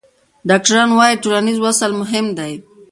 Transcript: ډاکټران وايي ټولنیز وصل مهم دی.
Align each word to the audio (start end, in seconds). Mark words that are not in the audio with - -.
ډاکټران 0.49 0.89
وايي 0.93 1.15
ټولنیز 1.23 1.57
وصل 1.61 1.91
مهم 2.01 2.25
دی. 2.37 2.53